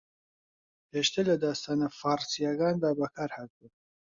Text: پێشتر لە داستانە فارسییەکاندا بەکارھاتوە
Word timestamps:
پێشتر 0.89 1.23
لە 1.31 1.35
داستانە 1.45 1.87
فارسییەکاندا 1.99 2.89
بەکارھاتوە 2.99 3.67